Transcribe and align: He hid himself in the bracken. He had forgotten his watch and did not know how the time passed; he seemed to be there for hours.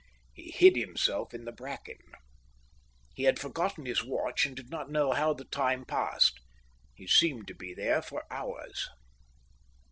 He 0.33 0.49
hid 0.49 0.75
himself 0.77 1.31
in 1.31 1.45
the 1.45 1.51
bracken. 1.51 1.99
He 3.13 3.25
had 3.25 3.37
forgotten 3.37 3.85
his 3.85 4.03
watch 4.03 4.47
and 4.47 4.55
did 4.55 4.71
not 4.71 4.89
know 4.89 5.11
how 5.11 5.35
the 5.35 5.45
time 5.45 5.85
passed; 5.85 6.39
he 6.95 7.05
seemed 7.05 7.47
to 7.49 7.53
be 7.53 7.75
there 7.75 8.01
for 8.01 8.23
hours. 8.33 8.89